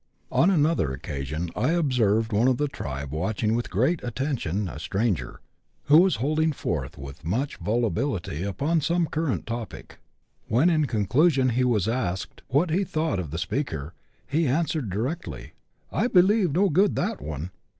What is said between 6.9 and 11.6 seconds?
with much volubility upon some current topic. When, in conclusion,